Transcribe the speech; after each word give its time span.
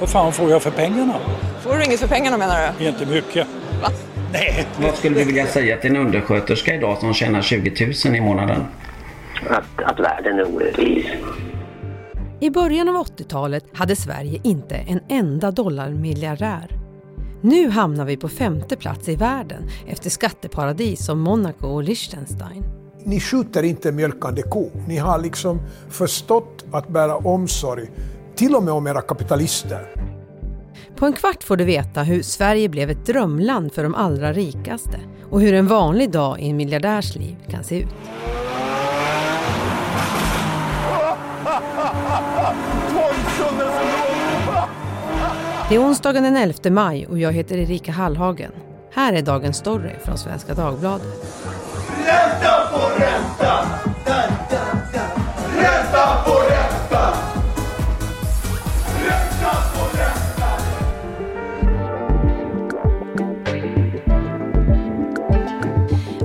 Vad 0.00 0.08
fan 0.08 0.32
får 0.32 0.50
jag 0.50 0.62
för 0.62 0.70
pengarna? 0.70 1.14
Får 1.60 1.74
du 1.76 1.84
inget 1.84 2.00
för 2.00 2.08
pengarna 2.08 2.38
menar 2.38 2.72
du? 2.78 2.88
Inte 2.88 3.06
mycket. 3.06 3.46
Va? 3.82 3.88
Nej. 4.32 4.66
Vad 4.82 4.94
skulle 4.94 5.18
du 5.18 5.24
vilja 5.24 5.46
säga 5.46 5.76
till 5.76 5.90
en 5.90 5.96
undersköterska 5.96 6.74
idag 6.74 6.98
som 6.98 7.14
tjänar 7.14 7.42
20 7.42 7.86
000 8.04 8.16
i 8.16 8.20
månaden? 8.20 8.64
Att, 9.50 9.84
att 9.84 10.00
världen 10.00 10.38
är 10.38 10.54
orättvis. 10.54 11.06
I 12.40 12.50
början 12.50 12.88
av 12.88 12.94
80-talet 13.06 13.64
hade 13.72 13.96
Sverige 13.96 14.40
inte 14.44 14.74
en 14.74 15.00
enda 15.08 15.50
dollarmiljardär. 15.50 16.78
Nu 17.40 17.68
hamnar 17.68 18.04
vi 18.04 18.16
på 18.16 18.28
femte 18.28 18.76
plats 18.76 19.08
i 19.08 19.16
världen 19.16 19.68
efter 19.86 20.10
skatteparadis 20.10 21.04
som 21.04 21.20
Monaco 21.20 21.66
och 21.66 21.82
Liechtenstein. 21.82 22.64
Ni 23.04 23.20
skjuter 23.20 23.62
inte 23.62 23.92
mjölkande 23.92 24.42
ko. 24.42 24.70
Ni 24.88 24.96
har 24.96 25.18
liksom 25.18 25.60
förstått 25.90 26.64
att 26.72 26.88
bära 26.88 27.16
omsorg, 27.16 27.90
till 28.38 28.54
och 28.54 28.62
med 28.62 28.74
om 28.74 28.86
era 28.86 29.00
kapitalister. 29.00 29.86
På 30.96 31.06
en 31.06 31.12
kvart 31.12 31.44
får 31.44 31.56
du 31.56 31.64
veta 31.64 32.02
hur 32.02 32.22
Sverige 32.22 32.68
blev 32.68 32.90
ett 32.90 33.06
drömland 33.06 33.72
för 33.72 33.82
de 33.82 33.94
allra 33.94 34.32
rikaste 34.32 35.00
och 35.30 35.40
hur 35.40 35.54
en 35.54 35.66
vanlig 35.66 36.10
dag 36.10 36.40
i 36.40 36.50
en 36.50 36.56
miljardärs 36.56 37.16
liv 37.16 37.36
kan 37.50 37.64
se 37.64 37.80
ut. 37.80 37.88
Det 45.68 45.74
är 45.74 45.82
onsdagen 45.82 46.22
den 46.22 46.36
11 46.36 46.70
maj 46.70 47.06
och 47.06 47.18
jag 47.18 47.32
heter 47.32 47.58
Erika 47.58 47.92
Hallhagen. 47.92 48.52
Här 48.92 49.12
är 49.12 49.22
dagens 49.22 49.56
story 49.56 49.92
från 50.04 50.18
Svenska 50.18 50.54
Dagbladet. 50.54 51.06
Ränta 52.06 52.68
på 52.72 53.00
ränta! 53.00 53.66
Ränta 55.56 56.24
på 56.24 56.32
ränta! 56.32 56.47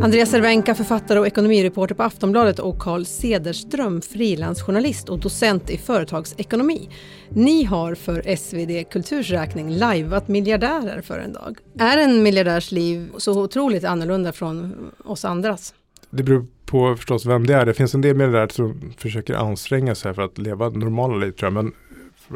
Andreas 0.04 0.30
Cervenka, 0.30 0.76
författare 0.76 1.20
och 1.20 1.28
ekonomireporter 1.28 1.96
på 1.96 2.04
Aftonbladet 2.04 2.59
och 2.59 2.80
Carl 2.80 3.06
Cederström, 3.06 4.02
frilansjournalist 4.02 5.09
och 5.09 5.20
docent 5.20 5.70
i 5.70 5.78
företagsekonomi. 5.78 6.90
Ni 7.30 7.64
har 7.64 7.96
för 7.96 8.36
SvD 8.36 8.92
Kulturs 8.92 9.31
räkning 9.31 9.70
lajvat 9.70 10.28
miljardärer 10.28 11.02
för 11.02 11.20
en 11.20 11.34
dag. 11.34 11.58
Är 11.80 11.98
en 11.98 12.24
miljardärs 12.24 12.72
liv 12.72 13.09
så 13.18 13.44
otroligt 13.44 13.84
annorlunda 13.84 14.31
från 14.31 14.76
oss 15.06 15.26
andras? 15.26 15.74
Det 16.09 16.24
beror 16.24 16.46
på 16.66 16.96
förstås 16.96 17.26
vem 17.26 17.48
det 17.48 17.54
är. 17.54 17.66
Det 17.66 17.74
finns 17.74 17.94
en 17.94 18.02
del 18.02 18.16
miljardärer 18.16 18.48
som 18.48 18.94
försöker 18.98 19.34
anstränga 19.34 19.96
sig 19.96 20.14
för 20.14 20.22
att 20.22 20.38
leva 20.38 20.70
normala 20.70 21.16
liv 21.16 21.31
tror 21.31 21.54
jag. 21.54 21.64
Men 21.64 21.74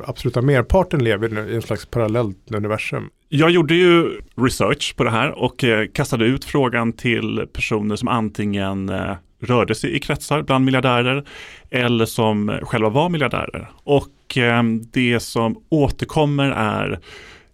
absoluta 0.06 0.42
merparten 0.42 1.04
lever 1.04 1.50
i 1.50 1.56
en 1.56 1.62
slags 1.62 1.86
parallellt 1.86 2.52
universum. 2.52 3.10
Jag 3.30 3.52
gjorde 3.52 3.76
ju 3.76 4.22
research 4.36 4.96
på 4.96 5.04
det 5.04 5.10
här 5.10 5.32
och 5.32 5.64
eh, 5.64 5.88
kastade 5.94 6.26
ut 6.26 6.46
frågan 6.46 6.94
till 6.94 7.48
personer 7.54 7.96
som 7.96 8.08
antingen 8.08 8.90
eh, 8.90 9.16
rörde 9.40 9.76
sig 9.76 9.96
i 9.96 10.00
kretsar 10.00 10.42
bland 10.42 10.66
miljardärer 10.66 11.24
eller 11.70 12.06
som 12.06 12.60
själva 12.62 12.90
var 12.90 13.10
miljardärer. 13.10 13.72
Och 13.84 14.38
eh, 14.38 14.64
det 14.92 15.20
som 15.20 15.64
återkommer 15.70 16.50
är 16.52 17.00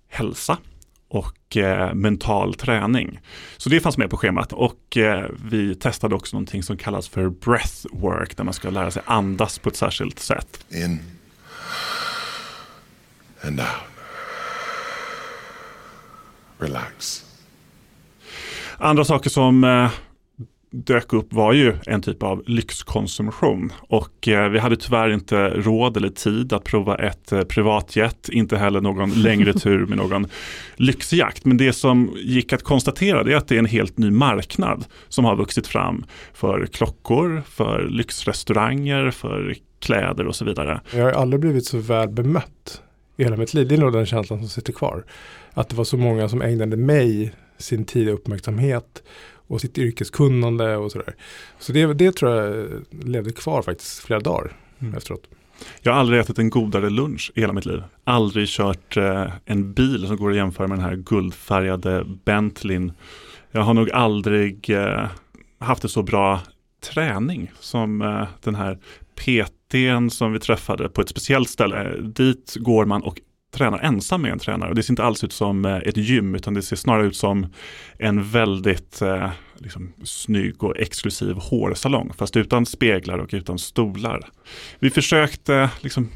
hälsa 0.09 0.57
och 1.09 1.57
eh, 1.57 1.94
mental 1.94 2.53
träning. 2.53 3.19
Så 3.57 3.69
det 3.69 3.80
fanns 3.80 3.97
med 3.97 4.09
på 4.09 4.17
schemat 4.17 4.53
och 4.53 4.97
eh, 4.97 5.25
vi 5.50 5.75
testade 5.75 6.16
också 6.16 6.35
någonting 6.35 6.63
som 6.63 6.78
kallas 6.78 7.07
för 7.07 7.30
breathwork 7.30 8.38
där 8.38 8.44
man 8.44 8.53
ska 8.53 8.69
lära 8.69 8.91
sig 8.91 9.02
andas 9.05 9.59
på 9.59 9.69
ett 9.69 9.75
särskilt 9.75 10.19
sätt. 10.19 10.66
In 10.72 11.00
and 13.44 13.59
out. 13.59 13.67
Relax. 16.58 17.25
Andra 18.77 19.05
saker 19.05 19.30
som 19.30 19.63
eh, 19.63 19.91
dök 20.73 21.13
upp 21.13 21.34
var 21.34 21.53
ju 21.53 21.73
en 21.85 22.01
typ 22.01 22.23
av 22.23 22.44
lyxkonsumtion 22.45 23.72
och 23.79 24.28
eh, 24.28 24.50
vi 24.50 24.59
hade 24.59 24.75
tyvärr 24.75 25.09
inte 25.09 25.50
råd 25.50 25.97
eller 25.97 26.09
tid 26.09 26.53
att 26.53 26.63
prova 26.63 26.95
ett 26.95 27.31
eh, 27.31 27.41
privatjet, 27.41 28.29
inte 28.29 28.57
heller 28.57 28.81
någon 28.81 29.12
längre 29.22 29.53
tur 29.53 29.85
med 29.85 29.97
någon 29.97 30.28
lyxjakt. 30.75 31.45
Men 31.45 31.57
det 31.57 31.73
som 31.73 32.13
gick 32.16 32.53
att 32.53 32.63
konstatera 32.63 33.22
är 33.31 33.35
att 33.35 33.47
det 33.47 33.56
är 33.56 33.59
en 33.59 33.66
helt 33.66 33.97
ny 33.97 34.12
marknad 34.12 34.85
som 35.09 35.25
har 35.25 35.35
vuxit 35.35 35.68
fram 35.68 36.06
för 36.34 36.66
klockor, 36.66 37.44
för 37.50 37.88
lyxrestauranger, 37.89 39.12
för 39.12 39.56
kläder 39.79 40.28
och 40.28 40.35
så 40.35 40.45
vidare. 40.45 40.81
Jag 40.94 41.03
har 41.03 41.12
aldrig 41.12 41.39
blivit 41.39 41.66
så 41.66 41.78
väl 41.78 42.09
bemött 42.09 42.81
i 43.18 43.24
hela 43.24 43.38
mitt 43.38 43.53
liv. 43.53 43.68
Det 43.68 43.75
är 43.75 43.79
nog 43.79 43.94
den 43.94 44.06
känslan 44.06 44.40
som 44.40 44.47
sitter 44.47 44.74
kvar. 44.74 45.03
Att 45.53 45.69
det 45.69 45.75
var 45.75 45.84
så 45.84 45.97
många 45.97 46.29
som 46.29 46.41
ägnade 46.41 46.78
mig 46.78 47.34
sin 47.57 47.85
tid 47.85 48.07
och 48.07 48.13
uppmärksamhet 48.13 49.03
och 49.47 49.62
sitt 49.62 49.78
yrkeskunnande 49.78 50.78
och 50.78 50.91
sådär. 50.91 51.16
Så 51.59 51.72
det, 51.72 51.94
det 51.94 52.16
tror 52.16 52.31
jag 52.31 52.68
levde 53.06 53.31
kvar 53.31 53.62
faktiskt 53.62 54.00
flera 54.00 54.19
dagar 54.19 54.51
mm. 54.79 54.94
efteråt. 54.94 55.28
Jag 55.81 55.91
har 55.91 56.00
aldrig 56.00 56.19
ätit 56.19 56.40
en 56.40 56.50
godare 56.50 56.90
lunch 56.90 57.31
i 57.35 57.41
hela 57.41 57.53
mitt 57.53 57.66
liv. 57.66 57.84
Aldrig 58.03 58.47
kört 58.47 58.97
eh, 58.97 59.31
en 59.45 59.74
bil 59.74 60.07
som 60.07 60.18
går 60.18 60.30
att 60.30 60.35
jämföra 60.35 60.68
med 60.68 60.78
den 60.78 60.85
här 60.85 60.95
guldfärgade 60.95 62.06
Bentleyn. 62.25 62.91
Jag 63.51 63.62
har 63.62 63.74
nog 63.74 63.91
aldrig 63.91 64.69
eh, 64.69 65.07
haft 65.59 65.84
en 65.84 65.90
så 65.90 66.03
bra 66.03 66.41
träning 66.91 67.51
som 67.59 68.01
eh, 68.01 68.28
den 68.44 68.56
här 68.56 68.80
kapten 69.73 70.09
som 70.09 70.34
vi 70.34 70.39
träffade 70.39 70.89
på 70.89 71.01
ett 71.01 71.09
speciellt 71.09 71.50
ställe. 71.50 71.97
Dit 72.01 72.56
går 72.59 72.85
man 72.85 73.03
och 73.03 73.19
tränar 73.53 73.79
ensam 73.79 74.22
med 74.22 74.31
en 74.31 74.39
tränare. 74.39 74.69
Och 74.69 74.75
det 74.75 74.84
ser 74.84 74.91
inte 74.91 75.03
alls 75.03 75.23
ut 75.23 75.34
som 75.34 75.66
eh, 75.66 75.78
ett 75.78 75.97
gym 75.97 76.35
utan 76.35 76.53
det 76.53 76.61
ser 76.61 76.75
snarare 76.75 77.07
ut 77.07 77.16
som 77.16 77.47
en 78.00 78.23
väldigt 78.23 79.01
eh, 79.01 79.29
liksom, 79.57 79.94
snygg 80.03 80.63
och 80.63 80.78
exklusiv 80.78 81.35
hårsalong. 81.35 82.12
Fast 82.17 82.38
utan 82.38 82.66
speglar 82.66 83.17
och 83.17 83.29
utan 83.33 83.59
stolar. 83.59 84.29
Vi 84.79 84.89
försökte 84.89 85.56
eh, 85.56 85.69
liksom, 85.81 86.09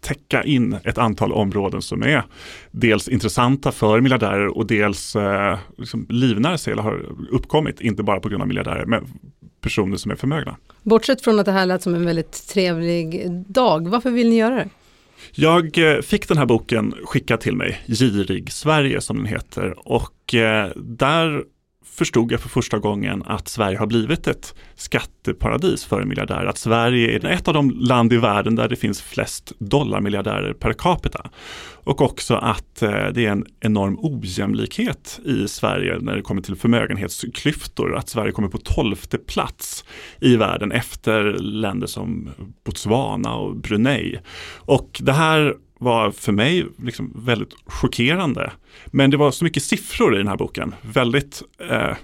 täcka 0.00 0.42
in 0.42 0.76
ett 0.84 0.98
antal 0.98 1.32
områden 1.32 1.82
som 1.82 2.02
är 2.02 2.22
dels 2.70 3.08
intressanta 3.08 3.72
för 3.72 4.00
miljardärer 4.00 4.56
och 4.56 4.66
dels 4.66 5.16
eh, 5.16 5.58
liksom 5.78 6.06
livnär 6.08 6.56
sig 6.56 6.72
eller 6.72 6.82
har 6.82 7.04
uppkommit, 7.30 7.80
inte 7.80 8.02
bara 8.02 8.20
på 8.20 8.28
grund 8.28 8.42
av 8.42 8.48
miljardärer, 8.48 8.86
men 8.86 9.06
personer 9.60 9.96
som 9.96 10.10
är 10.10 10.16
förmögna. 10.16 10.56
Bortsett 10.82 11.22
från 11.22 11.38
att 11.38 11.46
det 11.46 11.52
här 11.52 11.66
lät 11.66 11.82
som 11.82 11.94
en 11.94 12.04
väldigt 12.04 12.48
trevlig 12.48 13.30
dag, 13.46 13.88
varför 13.88 14.10
vill 14.10 14.28
ni 14.28 14.36
göra 14.36 14.54
det? 14.54 14.68
Jag 15.32 15.78
eh, 15.78 16.00
fick 16.00 16.28
den 16.28 16.38
här 16.38 16.46
boken 16.46 16.94
skickad 17.04 17.40
till 17.40 17.56
mig, 17.56 17.80
Girig 17.86 18.52
Sverige 18.52 19.00
som 19.00 19.16
den 19.16 19.26
heter 19.26 19.88
och 19.88 20.34
eh, 20.34 20.70
där 20.76 21.44
förstod 21.98 22.32
jag 22.32 22.40
för 22.40 22.48
första 22.48 22.78
gången 22.78 23.22
att 23.26 23.48
Sverige 23.48 23.78
har 23.78 23.86
blivit 23.86 24.26
ett 24.26 24.54
skatteparadis 24.74 25.84
för 25.84 26.04
miljardärer. 26.04 26.46
Att 26.46 26.58
Sverige 26.58 27.16
är 27.16 27.24
ett 27.24 27.48
av 27.48 27.54
de 27.54 27.70
land 27.70 28.12
i 28.12 28.16
världen 28.16 28.54
där 28.54 28.68
det 28.68 28.76
finns 28.76 29.02
flest 29.02 29.52
dollarmiljardärer 29.58 30.52
per 30.52 30.72
capita. 30.72 31.30
Och 31.84 32.00
också 32.00 32.34
att 32.34 32.82
eh, 32.82 33.06
det 33.14 33.26
är 33.26 33.30
en 33.30 33.46
enorm 33.60 33.98
ojämlikhet 34.00 35.20
i 35.24 35.48
Sverige 35.48 35.98
när 36.00 36.16
det 36.16 36.22
kommer 36.22 36.42
till 36.42 36.56
förmögenhetsklyftor. 36.56 37.96
Att 37.96 38.08
Sverige 38.08 38.32
kommer 38.32 38.48
på 38.48 38.58
tolfte 38.58 39.18
plats 39.18 39.84
i 40.20 40.36
världen 40.36 40.72
efter 40.72 41.22
länder 41.40 41.86
som 41.86 42.30
Botswana 42.64 43.34
och 43.34 43.56
Brunei. 43.56 44.18
Och 44.56 45.00
det 45.02 45.12
här 45.12 45.54
var 45.78 46.10
för 46.10 46.32
mig 46.32 46.66
liksom 46.82 47.12
väldigt 47.16 47.54
chockerande. 47.66 48.52
Men 48.86 49.10
det 49.10 49.16
var 49.16 49.30
så 49.30 49.44
mycket 49.44 49.62
siffror 49.62 50.14
i 50.14 50.18
den 50.18 50.28
här 50.28 50.36
boken, 50.36 50.74
väldigt 50.82 51.42
eh, 51.70 51.96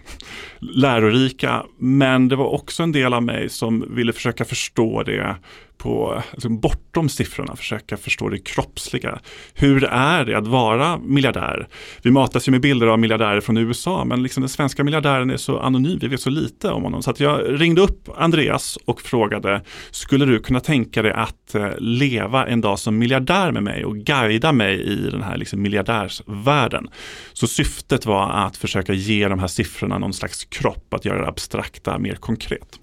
lärorika. 0.59 1.67
Men 1.79 2.29
det 2.29 2.37
var 2.37 2.47
också 2.55 2.83
en 2.83 2.93
del 2.93 3.15
av 3.15 3.23
mig 3.23 3.49
som 3.49 3.95
ville 3.95 4.13
försöka 4.13 4.45
förstå 4.45 5.03
det 5.03 5.37
på, 5.85 6.23
alltså 6.33 6.49
bortom 6.49 7.09
siffrorna, 7.09 7.57
försöka 7.57 7.97
förstå 7.97 8.29
det 8.29 8.39
kroppsliga. 8.39 9.19
Hur 9.55 9.85
är 9.85 10.25
det 10.25 10.39
att 10.39 10.47
vara 10.47 10.99
miljardär? 10.99 11.69
Vi 12.03 12.11
matas 12.11 12.49
ju 12.49 12.53
med 12.53 12.61
bilder 12.61 12.87
av 12.87 12.99
miljardärer 12.99 13.41
från 13.41 13.57
USA, 13.57 14.05
men 14.05 14.23
liksom 14.23 14.41
den 14.41 14.49
svenska 14.49 14.85
miljardären 14.85 15.31
är 15.31 15.37
så 15.37 15.59
anonym, 15.59 15.99
vi 16.01 16.09
vet 16.09 16.21
så 16.21 16.31
lite 16.31 16.71
om 16.71 16.83
honom. 16.83 17.03
Så 17.03 17.11
att 17.11 17.21
jag 17.21 17.61
ringde 17.61 17.81
upp 17.81 18.09
Andreas 18.17 18.79
och 18.85 19.01
frågade, 19.01 19.63
skulle 19.91 20.25
du 20.25 20.39
kunna 20.39 20.61
tänka 20.61 21.03
dig 21.03 21.13
att 21.13 21.55
eh, 21.55 21.69
leva 21.79 22.47
en 22.47 22.61
dag 22.61 22.79
som 22.79 22.99
miljardär 22.99 23.53
med 23.53 23.63
mig 23.63 23.85
och 23.85 23.97
guida 23.97 24.53
mig 24.53 24.83
i 24.83 25.11
den 25.11 25.23
här 25.23 25.37
liksom 25.37 25.63
miljardärsvärlden? 25.63 26.89
Så 27.33 27.47
syftet 27.47 28.07
var 28.07 28.31
att 28.31 28.57
försöka 28.57 28.93
ge 28.93 29.29
de 29.29 29.39
här 29.39 29.47
siffrorna 29.47 29.99
någon 29.99 30.13
slags 30.13 30.45
kropp, 30.45 30.95
att 30.95 31.05
göra 31.05 31.23
det 31.23 31.29
abstrakta 31.29 31.99
mer 31.99 32.15
konkret. 32.15 32.79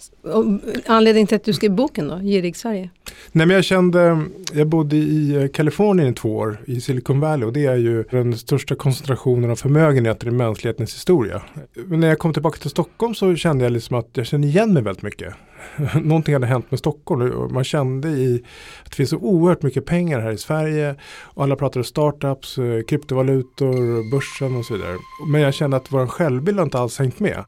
Anledningen 0.85 1.27
till 1.27 1.35
att 1.35 1.43
du 1.43 1.53
skrev 1.53 1.71
boken 1.71 2.07
då, 2.07 2.17
Girig 2.19 2.57
Sverige? 2.57 2.90
Nej 3.31 3.47
men 3.47 3.55
jag 3.55 3.65
kände, 3.65 4.25
jag 4.53 4.67
bodde 4.67 4.95
i 4.95 5.35
eh, 5.35 5.47
Kalifornien 5.47 6.09
i 6.09 6.13
två 6.13 6.37
år, 6.37 6.57
i 6.65 6.81
Silicon 6.81 7.19
Valley 7.19 7.45
och 7.45 7.53
det 7.53 7.65
är 7.65 7.75
ju 7.75 8.03
den 8.03 8.37
största 8.37 8.75
koncentrationen 8.75 9.51
av 9.51 9.55
förmögenheter 9.55 10.27
i 10.27 10.31
mänsklighetens 10.31 10.93
historia. 10.93 11.41
Men 11.73 11.99
när 11.99 12.07
jag 12.07 12.19
kom 12.19 12.33
tillbaka 12.33 12.57
till 12.59 12.69
Stockholm 12.69 13.15
så 13.15 13.35
kände 13.35 13.63
jag 13.63 13.71
liksom 13.71 13.97
att 13.97 14.09
jag 14.13 14.25
kände 14.25 14.47
igen 14.47 14.73
mig 14.73 14.83
väldigt 14.83 15.03
mycket. 15.03 15.33
Någonting 15.95 16.33
hade 16.33 16.47
hänt 16.47 16.71
med 16.71 16.79
Stockholm 16.79 17.31
och 17.31 17.51
man 17.51 17.63
kände 17.63 18.09
i 18.09 18.43
att 18.83 18.89
det 18.89 18.95
finns 18.95 19.09
så 19.09 19.17
oerhört 19.17 19.61
mycket 19.61 19.85
pengar 19.85 20.19
här 20.19 20.31
i 20.31 20.37
Sverige 20.37 20.95
och 21.23 21.43
alla 21.43 21.55
pratade 21.55 21.85
startups, 21.85 22.57
eh, 22.57 22.83
kryptovalutor, 22.83 24.11
börsen 24.11 24.55
och 24.55 24.65
så 24.65 24.73
vidare. 24.73 24.97
Men 25.31 25.41
jag 25.41 25.53
kände 25.53 25.77
att 25.77 25.91
vår 25.91 26.07
självbild 26.07 26.57
har 26.57 26.63
inte 26.63 26.79
alls 26.79 26.99
hängt 26.99 27.19
med. 27.19 27.45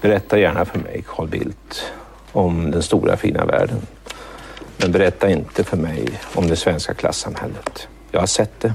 Berätta 0.00 0.38
gärna 0.38 0.64
för 0.64 0.78
mig, 0.78 1.04
Carl 1.06 1.28
Bildt, 1.28 1.92
om 2.32 2.70
den 2.70 2.82
stora 2.82 3.16
fina 3.16 3.46
världen. 3.46 3.80
Men 4.76 4.92
berätta 4.92 5.30
inte 5.30 5.64
för 5.64 5.76
mig 5.76 6.20
om 6.34 6.46
det 6.46 6.56
svenska 6.56 6.94
klassamhället. 6.94 7.88
Jag 8.10 8.20
har 8.20 8.26
sett 8.26 8.60
det, 8.60 8.72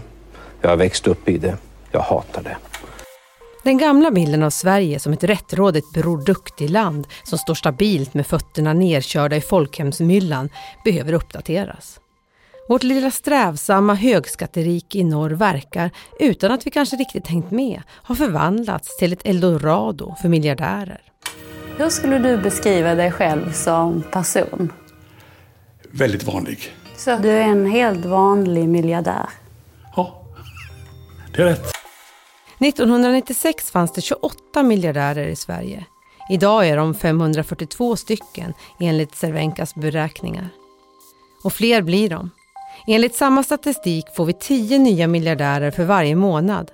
jag 0.61 0.69
har 0.69 0.77
växt 0.77 1.07
upp 1.07 1.29
i 1.29 1.37
det, 1.37 1.57
jag 1.91 1.99
hatar 1.99 2.43
det. 2.43 2.57
Den 3.63 3.77
gamla 3.77 4.11
bilden 4.11 4.43
av 4.43 4.49
Sverige 4.49 4.99
som 4.99 5.13
ett 5.13 5.23
rättrådigt 5.23 5.93
Bror 5.93 6.25
Duktig-land 6.25 7.07
som 7.23 7.37
står 7.37 7.53
stabilt 7.53 8.13
med 8.13 8.27
fötterna 8.27 8.73
nerkörda 8.73 9.35
i 9.35 9.41
folkhemsmyllan 9.41 10.49
behöver 10.85 11.13
uppdateras. 11.13 11.99
Vårt 12.69 12.83
lilla 12.83 13.11
strävsamma 13.11 13.93
högskatterike 13.93 14.97
i 14.97 15.03
norr 15.03 15.29
verkar, 15.29 15.91
utan 16.19 16.51
att 16.51 16.67
vi 16.67 16.71
kanske 16.71 16.95
riktigt 16.95 17.27
hängt 17.27 17.51
med, 17.51 17.81
ha 18.07 18.15
förvandlats 18.15 18.97
till 18.97 19.13
ett 19.13 19.25
eldorado 19.25 20.15
för 20.21 20.29
miljardärer. 20.29 21.01
Hur 21.77 21.89
skulle 21.89 22.17
du 22.17 22.37
beskriva 22.37 22.95
dig 22.95 23.11
själv 23.11 23.53
som 23.53 24.03
person? 24.11 24.71
Väldigt 25.91 26.23
vanlig. 26.23 26.59
Så 26.97 27.17
du 27.17 27.29
är 27.29 27.41
en 27.41 27.65
helt 27.65 28.05
vanlig 28.05 28.69
miljardär? 28.69 29.29
Ja, 29.95 30.21
det 31.35 31.41
är 31.41 31.45
rätt. 31.45 31.71
1996 32.59 33.71
fanns 33.71 33.91
det 33.91 34.01
28 34.01 34.63
miljardärer 34.63 35.27
i 35.27 35.35
Sverige. 35.35 35.85
Idag 36.29 36.67
är 36.67 36.77
de 36.77 36.93
542 36.93 37.95
stycken 37.95 38.53
enligt 38.79 39.15
Cervenkas 39.15 39.75
beräkningar. 39.75 40.49
Och 41.43 41.53
fler 41.53 41.81
blir 41.81 42.09
de. 42.09 42.29
Enligt 42.87 43.15
samma 43.15 43.43
statistik 43.43 44.05
får 44.15 44.25
vi 44.25 44.33
10 44.33 44.79
nya 44.79 45.07
miljardärer 45.07 45.71
för 45.71 45.85
varje 45.85 46.15
månad. 46.15 46.71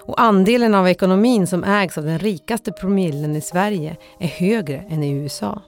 Och 0.00 0.20
andelen 0.20 0.74
av 0.74 0.88
ekonomin 0.88 1.46
som 1.46 1.64
ägs 1.64 1.98
av 1.98 2.04
den 2.04 2.18
rikaste 2.18 2.72
promillen 2.72 3.36
i 3.36 3.40
Sverige 3.40 3.96
är 4.18 4.28
högre 4.28 4.84
än 4.88 5.02
i 5.02 5.10
USA. 5.10 5.62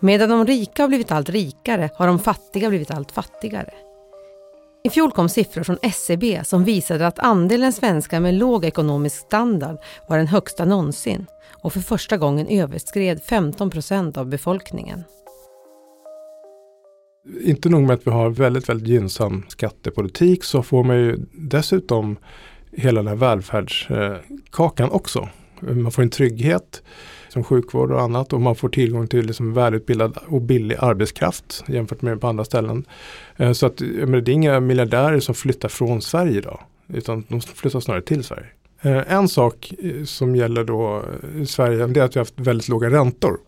Medan 0.00 0.28
de 0.28 0.46
rika 0.46 0.82
har 0.82 0.88
blivit 0.88 1.12
allt 1.12 1.28
rikare 1.28 1.90
har 1.94 2.06
de 2.06 2.18
fattiga 2.18 2.68
blivit 2.68 2.90
allt 2.90 3.12
fattigare. 3.12 3.70
I 4.84 4.90
fjol 4.90 5.10
kom 5.10 5.28
siffror 5.28 5.62
från 5.62 5.78
SCB 5.82 6.44
som 6.44 6.64
visade 6.64 7.06
att 7.06 7.18
andelen 7.18 7.72
svenskar 7.72 8.20
med 8.20 8.34
låg 8.34 8.64
ekonomisk 8.64 9.16
standard 9.16 9.76
var 10.08 10.18
den 10.18 10.26
högsta 10.26 10.64
någonsin 10.64 11.26
och 11.62 11.72
för 11.72 11.80
första 11.80 12.16
gången 12.16 12.46
överskred 12.46 13.22
15 13.22 13.70
procent 13.70 14.16
av 14.16 14.26
befolkningen. 14.26 15.04
Inte 17.40 17.68
nog 17.68 17.82
med 17.82 17.94
att 17.94 18.06
vi 18.06 18.10
har 18.10 18.30
väldigt, 18.30 18.68
väldigt 18.68 18.88
gynnsam 18.88 19.44
skattepolitik 19.48 20.44
så 20.44 20.62
får 20.62 20.84
man 20.84 20.96
ju 20.96 21.16
dessutom 21.32 22.16
hela 22.72 23.02
den 23.02 23.08
här 23.08 23.16
välfärdskakan 23.16 24.90
också. 24.90 25.28
Man 25.60 25.92
får 25.92 26.02
en 26.02 26.10
trygghet 26.10 26.82
som 27.36 27.44
sjukvård 27.44 27.92
och 27.92 28.00
annat 28.00 28.32
och 28.32 28.40
man 28.40 28.56
får 28.56 28.68
tillgång 28.68 29.08
till 29.08 29.26
liksom 29.26 29.54
välutbildad 29.54 30.18
och 30.26 30.42
billig 30.42 30.76
arbetskraft 30.78 31.64
jämfört 31.68 32.02
med 32.02 32.20
på 32.20 32.26
andra 32.26 32.44
ställen. 32.44 32.84
Eh, 33.36 33.52
så 33.52 33.66
att, 33.66 33.80
men 33.80 34.24
det 34.24 34.30
är 34.30 34.34
inga 34.34 34.60
miljardärer 34.60 35.20
som 35.20 35.34
flyttar 35.34 35.68
från 35.68 36.02
Sverige 36.02 36.38
idag 36.38 36.60
utan 36.88 37.24
de 37.28 37.40
flyttar 37.40 37.80
snarare 37.80 38.02
till 38.02 38.24
Sverige. 38.24 38.46
Eh, 38.82 39.12
en 39.12 39.28
sak 39.28 39.74
eh, 39.78 40.04
som 40.04 40.36
gäller 40.36 40.64
då 40.64 41.04
Sverige 41.46 41.86
det 41.86 42.00
är 42.00 42.04
att 42.04 42.16
vi 42.16 42.18
har 42.18 42.24
haft 42.24 42.40
väldigt 42.40 42.68
låga 42.68 42.90
räntor. 42.90 43.38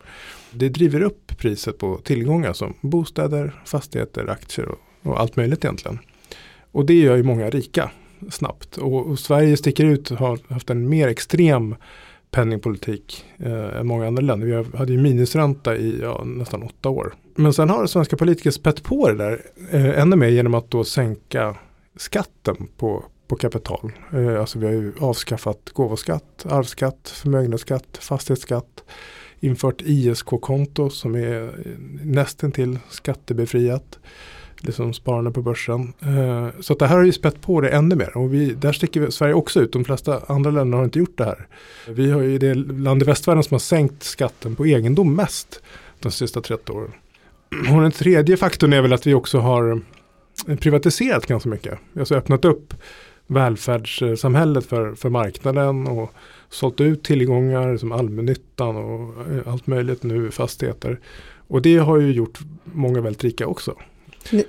Det 0.50 0.68
driver 0.68 1.00
upp 1.02 1.38
priset 1.38 1.78
på 1.78 2.00
tillgångar 2.04 2.52
som 2.52 2.74
bostäder, 2.80 3.62
fastigheter, 3.64 4.30
aktier 4.30 4.68
och, 4.68 4.78
och 5.02 5.20
allt 5.20 5.36
möjligt 5.36 5.64
egentligen. 5.64 5.98
Och 6.72 6.86
det 6.86 6.94
gör 6.94 7.16
ju 7.16 7.22
många 7.22 7.50
rika 7.50 7.90
snabbt. 8.30 8.76
Och, 8.76 9.06
och 9.06 9.18
Sverige 9.18 9.56
sticker 9.56 9.84
ut 9.84 10.10
och 10.10 10.18
har 10.18 10.38
haft 10.48 10.70
en 10.70 10.88
mer 10.88 11.08
extrem 11.08 11.74
penningpolitik 12.30 13.24
eh, 13.38 13.78
än 13.78 13.86
många 13.86 14.06
andra 14.06 14.22
länder. 14.22 14.46
Vi 14.46 14.78
hade 14.78 14.92
ju 14.92 15.02
minusränta 15.02 15.76
i 15.76 15.98
ja, 16.00 16.24
nästan 16.24 16.62
åtta 16.62 16.88
år. 16.88 17.14
Men 17.34 17.52
sen 17.52 17.70
har 17.70 17.86
svenska 17.86 18.16
politiker 18.16 18.50
spett 18.50 18.82
på 18.82 19.08
det 19.08 19.14
där 19.14 19.42
eh, 19.70 19.98
ännu 20.00 20.16
mer 20.16 20.28
genom 20.28 20.54
att 20.54 20.70
då 20.70 20.84
sänka 20.84 21.56
skatten 21.96 22.56
på, 22.76 23.04
på 23.28 23.36
kapital. 23.36 23.92
Eh, 24.12 24.40
alltså 24.40 24.58
vi 24.58 24.66
har 24.66 24.72
ju 24.72 24.92
avskaffat 25.00 25.70
gåvoskatt, 25.70 26.46
arvsskatt, 26.48 27.12
förmögenhetsskatt, 27.14 27.98
fastighetsskatt. 28.00 28.84
Infört 29.40 29.82
ISK-konto 29.82 30.90
som 30.90 31.14
är 31.14 31.42
eh, 31.42 31.72
nästan 32.02 32.52
till 32.52 32.78
skattebefriat 32.88 33.98
liksom 34.60 34.92
sparande 34.92 35.30
på 35.30 35.42
börsen. 35.42 35.92
Eh, 36.00 36.48
så 36.60 36.72
att 36.72 36.78
det 36.78 36.86
här 36.86 36.96
har 36.96 37.04
ju 37.04 37.12
spett 37.12 37.40
på 37.40 37.60
det 37.60 37.68
ännu 37.68 37.94
mer 37.94 38.16
och 38.16 38.34
vi, 38.34 38.54
där 38.54 38.72
sticker 38.72 39.10
Sverige 39.10 39.34
också 39.34 39.60
ut. 39.60 39.72
De 39.72 39.84
flesta 39.84 40.20
andra 40.26 40.50
länder 40.50 40.78
har 40.78 40.84
inte 40.84 40.98
gjort 40.98 41.18
det 41.18 41.24
här. 41.24 41.46
Vi 41.88 42.10
har 42.10 42.20
ju 42.20 42.38
det 42.38 42.54
land 42.54 43.02
i 43.02 43.04
västvärlden 43.04 43.44
som 43.44 43.54
har 43.54 43.58
sänkt 43.58 44.02
skatten 44.02 44.56
på 44.56 44.66
egendom 44.66 45.14
mest 45.14 45.62
de 46.00 46.12
sista 46.12 46.40
30 46.40 46.72
åren. 46.72 46.92
Och 47.74 47.82
den 47.82 47.92
tredje 47.92 48.36
faktorn 48.36 48.72
är 48.72 48.82
väl 48.82 48.92
att 48.92 49.06
vi 49.06 49.14
också 49.14 49.38
har 49.38 49.80
privatiserat 50.60 51.26
ganska 51.26 51.48
mycket. 51.48 51.78
Alltså 51.98 52.14
öppnat 52.14 52.44
upp 52.44 52.74
välfärdssamhället 53.26 54.66
för, 54.66 54.94
för 54.94 55.08
marknaden 55.08 55.86
och 55.86 56.12
sålt 56.48 56.80
ut 56.80 57.04
tillgångar 57.04 57.76
som 57.76 57.92
allmännyttan 57.92 58.76
och 58.76 59.14
eh, 59.32 59.52
allt 59.52 59.66
möjligt 59.66 60.02
nu 60.02 60.30
fastigheter. 60.30 61.00
Och 61.48 61.62
det 61.62 61.76
har 61.76 61.98
ju 61.98 62.12
gjort 62.12 62.38
många 62.64 63.00
väldigt 63.00 63.24
rika 63.24 63.46
också. 63.46 63.74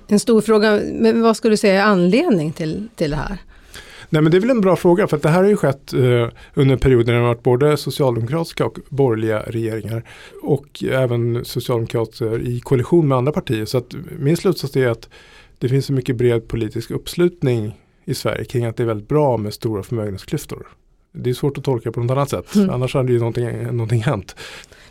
En 0.07 0.19
stor 0.19 0.42
fråga, 0.42 0.81
men 0.94 1.21
vad 1.21 1.38
skulle 1.38 1.54
du 1.54 1.57
säga 1.57 1.83
är 1.83 1.86
anledning 1.86 2.51
till, 2.51 2.88
till 2.95 3.10
det 3.10 3.16
här? 3.16 3.38
Nej 4.10 4.21
men 4.21 4.31
det 4.31 4.38
är 4.38 4.42
väl 4.42 4.50
en 4.50 4.62
bra 4.62 4.75
fråga 4.75 5.07
för 5.07 5.18
att 5.18 5.24
det 5.24 5.30
här 5.30 5.44
har 5.44 5.50
ju 5.50 5.56
skett 5.56 5.94
eh, 5.94 6.27
under 6.54 6.77
perioden 6.77 7.16
när 7.16 7.21
det 7.21 7.27
varit 7.27 7.44
både 7.44 7.77
socialdemokratiska 7.77 8.66
och 8.66 8.80
borgerliga 8.89 9.39
regeringar. 9.39 10.04
Och 10.42 10.83
även 10.83 11.45
socialdemokrater 11.45 12.39
i 12.48 12.60
koalition 12.60 13.07
med 13.07 13.18
andra 13.18 13.31
partier. 13.31 13.66
Så 13.66 13.77
att 13.77 13.95
min 14.19 14.38
slutsats 14.38 14.75
är 14.75 14.88
att 14.88 15.10
det 15.57 15.69
finns 15.69 15.86
så 15.86 15.94
mycket 15.94 16.15
bred 16.15 16.48
politisk 16.48 16.92
uppslutning 16.92 17.74
i 18.06 18.13
Sverige 18.13 18.45
kring 18.45 18.65
att 18.65 18.77
det 18.77 18.83
är 18.83 18.88
väldigt 18.88 19.07
bra 19.07 19.38
med 19.38 19.54
stora 19.54 19.83
förmögenhetsklyftor. 19.83 20.68
Det 21.12 21.30
är 21.30 21.33
svårt 21.33 21.57
att 21.57 21.63
tolka 21.63 21.92
på 21.92 22.00
något 22.00 22.12
annat 22.12 22.30
sätt, 22.30 22.56
mm. 22.56 22.69
annars 22.69 22.94
hade 22.94 23.12
ju 23.12 23.19
någonting, 23.19 23.63
någonting 23.63 24.04
hänt. 24.04 24.36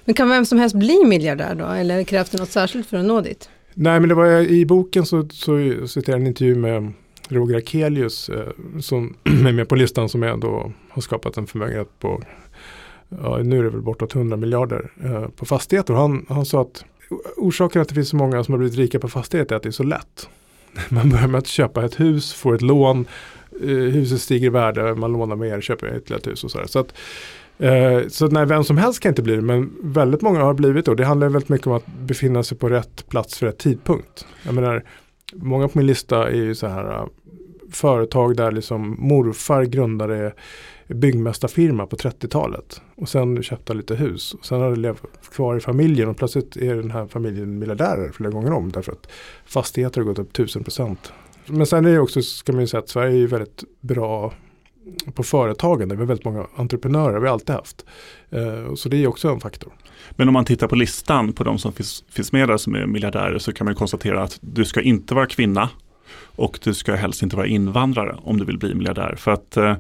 Men 0.05 0.15
kan 0.15 0.29
vem 0.29 0.47
som 0.47 0.59
helst 0.59 0.77
bli 0.77 1.05
miljardär 1.05 1.55
då, 1.55 1.67
eller 1.67 2.05
krävs 2.05 2.31
det 2.31 2.39
något 2.39 2.51
särskilt 2.51 2.87
för 2.87 2.97
att 2.97 3.05
nå 3.05 3.21
dit? 3.21 3.49
Nej 3.81 4.01
men 4.01 4.09
det 4.09 4.15
var 4.15 4.27
eh, 4.27 4.41
i 4.41 4.67
boken 4.67 5.07
så, 5.07 5.29
så 5.29 5.87
citerar 5.87 6.17
jag 6.17 6.21
en 6.21 6.27
intervju 6.27 6.55
med 6.55 6.93
Roger 7.29 7.57
Akelius 7.57 8.29
eh, 8.29 8.49
som 8.81 9.17
är 9.25 9.53
med 9.53 9.69
på 9.69 9.75
listan 9.75 10.09
som 10.09 10.23
ändå 10.23 10.73
har 10.89 11.03
skapat 11.03 11.37
en 11.37 11.47
förmögenhet 11.47 11.99
på 11.99 12.23
ja, 13.09 13.39
nu 13.39 13.59
är 13.59 13.63
det 13.63 13.71
väl 13.71 13.81
bortåt 13.81 14.15
100 14.15 14.37
miljarder 14.37 14.91
eh, 15.05 15.29
på 15.29 15.47
fastigheter. 15.47 15.95
Han, 15.95 16.27
han 16.29 16.47
sa 16.47 16.61
att 16.63 16.85
orsaken 17.37 17.83
att 17.83 17.89
det 17.89 17.95
finns 17.95 18.09
så 18.09 18.17
många 18.17 18.45
som 18.45 18.55
har 18.55 18.59
blivit 18.59 18.79
rika 18.79 18.99
på 18.99 19.09
fastigheter 19.09 19.55
är 19.55 19.57
att 19.57 19.63
det 19.63 19.69
är 19.69 19.71
så 19.71 19.83
lätt. 19.83 20.29
Man 20.89 21.11
börjar 21.11 21.29
med 21.29 21.39
att 21.39 21.47
köpa 21.47 21.85
ett 21.85 22.01
hus, 22.01 22.35
får 22.35 22.55
ett 22.55 22.63
lån, 22.63 23.07
eh, 23.63 23.69
huset 23.69 24.21
stiger 24.21 24.47
i 24.47 24.51
värde, 24.51 24.95
man 24.95 25.13
lånar 25.13 25.37
mer, 25.37 25.61
köper 25.61 25.97
ytterligare 25.97 26.21
ett 26.21 26.27
hus 26.27 26.45
och 26.45 26.51
sådär. 26.51 26.67
Så 26.67 26.79
att 26.79 26.95
Eh, 27.59 28.09
så 28.09 28.29
nej, 28.29 28.47
vem 28.47 28.65
som 28.65 28.79
helst 28.79 29.01
kan 29.01 29.09
inte 29.11 29.23
bli 29.23 29.37
det, 29.37 29.43
men 29.43 29.73
väldigt 29.83 30.23
många 30.23 30.41
har 30.41 30.55
blivit 30.55 30.85
det. 30.85 30.91
Och 30.91 30.97
det 30.97 31.05
handlar 31.05 31.29
väldigt 31.29 31.49
mycket 31.49 31.67
om 31.67 31.73
att 31.73 31.87
befinna 31.87 32.43
sig 32.43 32.59
på 32.59 32.69
rätt 32.69 33.09
plats 33.09 33.39
för 33.39 33.47
rätt 33.47 33.59
tidpunkt. 33.59 34.27
Jag 34.43 34.55
menar, 34.55 34.85
många 35.33 35.69
på 35.69 35.79
min 35.79 35.87
lista 35.87 36.29
är 36.29 36.37
ju 36.37 36.55
så 36.55 36.67
här 36.67 36.91
eh, 36.91 37.07
företag 37.71 38.37
där 38.37 38.53
liksom 38.53 38.97
morfar 38.99 39.65
grundade 39.65 40.33
byggmästarfirma 40.87 41.87
på 41.87 41.97
30-talet. 41.97 42.83
Och 42.97 43.09
sen 43.09 43.43
köpte 43.43 43.75
lite 43.75 43.95
hus. 43.95 44.35
Och 44.35 44.47
sen 44.47 44.61
har 44.61 44.71
det 44.71 44.77
levt 44.77 45.03
kvar 45.33 45.57
i 45.57 45.61
familjen 45.61 46.09
och 46.09 46.17
plötsligt 46.17 46.57
är 46.57 46.75
den 46.75 46.91
här 46.91 47.07
familjen 47.07 47.59
miljardärer 47.59 48.13
flera 48.13 48.31
gånger 48.31 48.53
om. 48.53 48.73
Därför 48.73 48.93
att 48.93 49.11
fastigheter 49.47 50.01
har 50.01 50.07
gått 50.09 50.19
upp 50.19 50.31
1000 50.31 50.65
procent. 50.65 51.13
Men 51.47 51.67
sen 51.67 51.87
är 51.87 51.93
det 51.93 51.99
också, 51.99 52.23
ska 52.23 52.53
man 52.53 52.61
ju 52.61 52.67
säga 52.67 52.79
att 52.79 52.89
Sverige 52.89 53.23
är 53.23 53.27
väldigt 53.27 53.65
bra 53.81 54.33
på 55.15 55.23
företagande. 55.23 55.95
Vi 55.95 56.01
har 56.01 56.07
väldigt 56.07 56.25
många 56.25 56.47
entreprenörer, 56.57 57.21
vi 57.21 57.27
har 57.27 57.33
alltid 57.33 57.55
haft. 57.55 57.85
Eh, 58.31 58.75
så 58.75 58.89
det 58.89 58.97
är 59.05 59.07
också 59.07 59.29
en 59.29 59.41
faktor. 59.41 59.73
Men 60.11 60.29
om 60.29 60.35
man 60.35 60.45
tittar 60.45 60.69
på 60.69 60.77
listan 60.77 61.33
på 61.33 61.45
de 61.45 61.59
som 61.59 61.73
finns, 61.73 62.05
finns 62.11 62.33
med 62.33 62.49
där 62.49 62.57
som 62.57 62.75
är 62.75 62.87
miljardärer 62.87 63.39
så 63.39 63.53
kan 63.53 63.65
man 63.65 63.75
konstatera 63.75 64.23
att 64.23 64.39
du 64.41 64.65
ska 64.65 64.81
inte 64.81 65.15
vara 65.15 65.27
kvinna. 65.27 65.69
Och 66.37 66.59
du 66.63 66.75
ska 66.75 66.95
helst 66.95 67.23
inte 67.23 67.37
vara 67.37 67.47
invandrare 67.47 68.17
om 68.23 68.39
du 68.39 68.45
vill 68.45 68.59
bli 68.59 68.75
miljardär. 68.75 69.15
För 69.19 69.31
att 69.31 69.57
eh, 69.57 69.77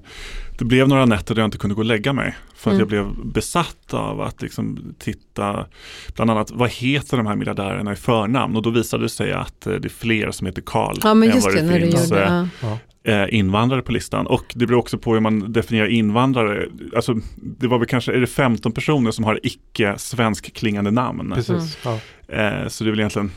det 0.58 0.64
blev 0.64 0.88
några 0.88 1.04
nätter 1.04 1.34
där 1.34 1.42
jag 1.42 1.46
inte 1.46 1.58
kunde 1.58 1.74
gå 1.74 1.80
och 1.80 1.84
lägga 1.84 2.12
mig. 2.12 2.36
För 2.54 2.70
att 2.70 2.74
Mm. 2.74 2.78
jag 2.78 2.88
blev 2.88 3.26
besatt 3.32 3.94
av 3.94 4.20
att 4.20 4.42
liksom 4.42 4.94
titta, 4.98 5.66
bland 6.14 6.30
annat 6.30 6.50
vad 6.50 6.70
heter 6.70 7.16
de 7.16 7.26
här 7.26 7.36
miljardärerna 7.36 7.92
i 7.92 7.96
förnamn? 7.96 8.56
Och 8.56 8.62
då 8.62 8.70
visade 8.70 9.02
det 9.02 9.08
sig 9.08 9.32
att 9.32 9.66
eh, 9.66 9.72
det 9.74 9.88
är 9.88 9.90
fler 9.90 10.30
som 10.30 10.46
heter 10.46 10.62
Karl 10.66 10.96
Ja, 11.02 11.14
men 11.14 11.28
än 11.28 11.34
just 11.34 11.46
vad 11.46 11.54
det, 11.56 11.62
det 11.78 11.80
finns 11.80 12.12
eh, 12.12 12.46
ja. 12.62 12.78
Eh, 13.08 13.34
invandrare 13.34 13.82
på 13.82 13.92
listan. 13.92 14.26
Och 14.26 14.44
det 14.54 14.66
beror 14.66 14.78
också 14.78 14.98
på 14.98 15.14
hur 15.14 15.20
man 15.20 15.52
definierar 15.52 15.86
invandrare. 15.88 16.66
Alltså, 16.96 17.14
det 17.36 17.66
var 17.66 17.78
väl 17.78 17.88
kanske, 17.88 18.12
är 18.12 18.20
det 18.20 18.26
15 18.26 18.72
personer 18.72 19.10
som 19.10 19.24
har 19.24 19.40
icke 19.42 19.94
svensk 19.98 20.54
klingande 20.54 20.90
namn? 20.90 21.32
Precis. 21.34 21.78
Ja. 21.84 21.92
Eh, 22.34 22.68
så 22.68 22.84
det 22.84 22.88
är 22.88 22.90
väl 22.90 22.98
egentligen 23.00 23.30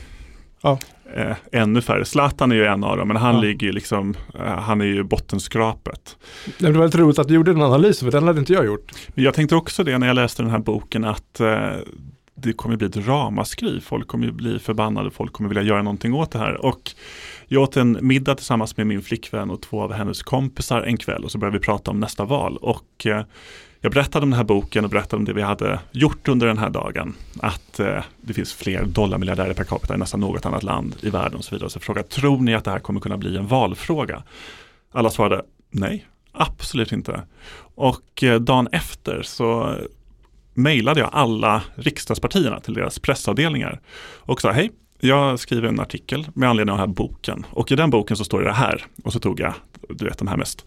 Ja. 0.62 0.78
eh, 1.16 1.36
ännu 1.52 1.80
färre. 1.82 2.04
Zlatan 2.04 2.52
är 2.52 2.56
ju 2.56 2.64
en 2.64 2.84
av 2.84 2.96
dem, 2.96 3.08
men 3.08 3.16
han 3.16 3.34
Ja. 3.34 3.40
ligger 3.40 3.66
ju 3.66 3.72
liksom, 3.72 4.14
eh, 4.34 4.40
han 4.58 4.80
är 4.80 4.84
ju 4.84 5.02
bottenskrapet. 5.02 6.16
Det 6.58 6.66
var 6.70 6.72
väldigt 6.80 7.00
roligt 7.00 7.18
att 7.18 7.28
du 7.28 7.34
gjorde 7.34 7.52
den 7.52 7.62
analysen, 7.62 8.06
för 8.10 8.18
den 8.18 8.26
hade 8.26 8.40
inte 8.40 8.52
jag 8.52 8.66
gjort. 8.66 8.92
Men 9.08 9.24
jag 9.24 9.34
tänkte 9.34 9.56
också 9.56 9.84
det 9.84 9.98
när 9.98 10.06
jag 10.06 10.14
läste 10.16 10.42
den 10.42 10.50
här 10.50 10.58
boken 10.58 11.04
att 11.04 11.40
eh, 11.40 11.70
det 12.34 12.52
kommer 12.52 12.76
bli 12.76 12.86
ett 12.86 12.96
ramaskri. 13.08 13.80
Folk 13.80 14.06
kommer 14.08 14.26
ju 14.26 14.32
bli 14.32 14.58
förbannade, 14.58 15.10
folk 15.10 15.32
kommer 15.32 15.48
vilja 15.48 15.62
göra 15.62 15.82
någonting 15.82 16.14
åt 16.14 16.30
det 16.30 16.38
här. 16.38 16.64
Och 16.66 16.90
jag 17.48 17.62
åt 17.62 17.76
en 17.76 17.98
middag 18.00 18.34
tillsammans 18.34 18.76
med 18.76 18.86
min 18.86 19.02
flickvän 19.02 19.50
och 19.50 19.62
två 19.62 19.82
av 19.82 19.92
hennes 19.92 20.22
kompisar 20.22 20.82
en 20.82 20.96
kväll 20.96 21.24
och 21.24 21.30
så 21.30 21.38
började 21.38 21.58
vi 21.58 21.64
prata 21.64 21.90
om 21.90 22.00
nästa 22.00 22.24
val. 22.24 22.56
Och 22.56 23.06
eh, 23.06 23.22
jag 23.80 23.92
berättade 23.92 24.22
om 24.22 24.30
den 24.30 24.36
här 24.36 24.44
boken 24.44 24.84
och 24.84 24.90
berättade 24.90 25.16
om 25.16 25.24
det 25.24 25.32
vi 25.32 25.42
hade 25.42 25.80
gjort 25.92 26.28
under 26.28 26.46
den 26.46 26.58
här 26.58 26.70
dagen. 26.70 27.14
Att 27.40 27.80
eh, 27.80 28.02
det 28.20 28.34
finns 28.34 28.54
fler 28.54 28.84
dollarmiljardärer 28.84 29.54
per 29.54 29.64
capita 29.64 29.94
i 29.94 29.98
nästan 29.98 30.20
något 30.20 30.46
annat 30.46 30.62
land 30.62 30.96
i 31.00 31.10
världen 31.10 31.38
och 31.38 31.44
så 31.44 31.54
vidare. 31.54 31.70
Så 31.70 31.76
jag 31.76 31.82
frågade, 31.82 32.08
tror 32.08 32.38
ni 32.38 32.54
att 32.54 32.64
det 32.64 32.70
här 32.70 32.78
kommer 32.78 33.00
kunna 33.00 33.16
bli 33.16 33.36
en 33.36 33.46
valfråga? 33.46 34.22
Alla 34.92 35.10
svarade 35.10 35.42
nej, 35.70 36.06
absolut 36.32 36.92
inte. 36.92 37.22
Och 37.74 38.22
eh, 38.22 38.40
dagen 38.40 38.68
efter 38.72 39.22
så 39.22 39.76
mejlade 40.54 41.00
jag 41.00 41.10
alla 41.12 41.62
riksdagspartierna 41.74 42.60
till 42.60 42.74
deras 42.74 42.98
pressavdelningar 42.98 43.80
och 44.18 44.40
sa 44.40 44.52
hej, 44.52 44.70
jag 45.04 45.38
skriver 45.38 45.68
en 45.68 45.80
artikel 45.80 46.28
med 46.34 46.48
anledning 46.48 46.72
av 46.72 46.78
den 46.78 46.88
här 46.88 46.94
boken 46.94 47.46
och 47.50 47.72
i 47.72 47.76
den 47.76 47.90
boken 47.90 48.16
så 48.16 48.24
står 48.24 48.40
det 48.40 48.46
det 48.46 48.52
här 48.52 48.84
och 49.04 49.12
så 49.12 49.18
tog 49.18 49.40
jag, 49.40 49.54
du 49.88 50.04
vet 50.04 50.18
de 50.18 50.28
här 50.28 50.36
mest 50.36 50.64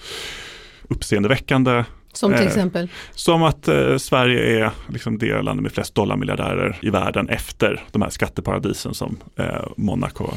uppseendeväckande 0.90 1.84
Som 2.14 2.32
till 2.32 2.42
Eh, 2.42 2.48
exempel. 2.48 2.90
som 3.12 3.44
att 3.44 3.68
eh, 3.68 3.98
Sverige 3.98 4.66
är 4.66 4.72
liksom 4.90 5.18
det 5.18 5.42
landet 5.42 5.64
med 5.64 5.72
flest 5.72 5.96
dollarmiljardärer 5.96 6.78
i 6.82 6.90
världen 6.90 7.30
efter 7.30 7.84
de 7.92 8.02
här 8.02 8.10
skatteparadisen 8.10 8.94
som 8.94 9.18
eh, 9.36 9.66
Monaco, 9.78 10.28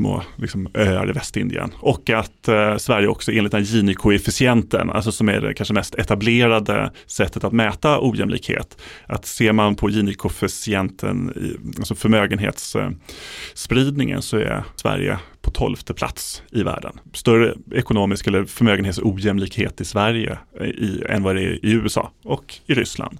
små 0.00 0.22
liksom, 0.36 0.68
öar 0.74 1.10
i 1.10 1.12
Västindien. 1.12 1.74
Och 1.80 2.10
att 2.10 2.48
eh, 2.48 2.76
Sverige 2.76 3.08
också 3.08 3.32
enligt 3.32 3.52
den 3.52 3.62
Gini-koefficienten, 3.62 4.90
alltså 4.90 5.12
som 5.12 5.28
är 5.28 5.40
det 5.40 5.54
kanske 5.54 5.74
mest 5.74 5.94
etablerade 5.94 6.90
sättet 7.06 7.44
att 7.44 7.52
mäta 7.52 7.98
ojämlikhet. 8.00 8.82
Att 9.06 9.26
ser 9.26 9.52
man 9.52 9.74
på 9.74 9.90
Gini-koefficienten, 9.90 11.32
alltså 11.78 11.94
förmögenhetsspridningen, 11.94 14.22
så 14.22 14.36
är 14.36 14.64
Sverige 14.76 15.18
på 15.42 15.50
tolfte 15.50 15.94
plats 15.94 16.42
i 16.52 16.62
världen. 16.62 17.00
Större 17.12 17.54
ekonomisk 17.74 18.26
eller 18.26 18.44
förmögenhetsojämlikhet 18.44 19.80
i 19.80 19.84
Sverige 19.84 20.38
eh, 20.60 20.66
i, 20.66 21.04
än 21.08 21.22
vad 21.22 21.36
det 21.36 21.42
är 21.42 21.64
i 21.64 21.72
USA 21.72 22.10
och 22.24 22.54
i 22.66 22.74
Ryssland. 22.74 23.18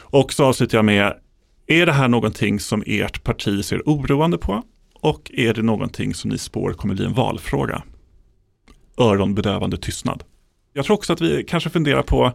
Och 0.00 0.32
så 0.32 0.44
avslutar 0.44 0.78
jag 0.78 0.84
med, 0.84 1.14
är 1.66 1.86
det 1.86 1.92
här 1.92 2.08
någonting 2.08 2.60
som 2.60 2.82
ert 2.86 3.24
parti 3.24 3.64
ser 3.64 3.82
oroande 3.86 4.38
på? 4.38 4.62
Och 5.06 5.30
är 5.34 5.54
det 5.54 5.62
någonting 5.62 6.14
som 6.14 6.30
ni 6.30 6.38
spår 6.38 6.72
kommer 6.72 6.94
bli 6.94 7.04
en 7.04 7.12
valfråga? 7.14 7.82
Öronbedövande 8.98 9.76
tystnad. 9.76 10.24
Jag 10.72 10.84
tror 10.84 10.96
också 10.96 11.12
att 11.12 11.20
vi 11.20 11.44
kanske 11.44 11.70
funderar 11.70 12.02
på 12.02 12.32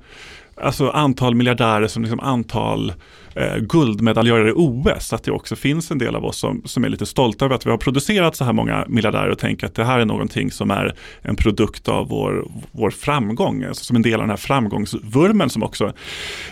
alltså 0.62 0.90
antal 0.90 1.36
miljardärer 1.36 1.88
som 1.88 2.04
liksom 2.04 2.20
antal 2.20 2.94
eh, 3.36 3.58
guldmedaljörer 3.58 4.50
i 4.50 4.54
OS. 4.56 5.14
Att 5.14 5.24
det 5.24 5.32
också 5.32 5.56
finns 5.56 5.92
en 5.92 5.98
del 5.98 6.16
av 6.16 6.26
oss 6.26 6.38
som, 6.38 6.62
som 6.66 6.84
är 6.84 6.90
lite 6.90 7.06
stolta 7.06 7.46
över 7.46 7.56
att 7.56 7.66
vi 7.66 7.70
har 7.70 7.78
producerat 7.78 8.36
så 8.36 8.44
här 8.44 8.54
många 8.54 8.86
miljardärer 8.88 9.30
och 9.30 9.40
tänker 9.40 9.68
att 9.68 9.76
det 9.76 9.84
här 9.84 10.00
är 10.00 10.06
någonting 10.06 10.52
som 10.52 10.72
är 10.72 10.96
en 11.22 11.36
produkt 11.36 11.88
av 11.88 12.08
vår, 12.08 12.48
vår 12.72 12.90
framgång. 12.90 13.64
Alltså 13.64 13.86
som 13.86 13.96
en 13.96 14.02
del 14.02 14.14
av 14.14 14.20
den 14.20 14.30
här 14.30 14.38
framgångsvurmen 14.38 15.50
som 15.50 15.64
också 15.64 15.94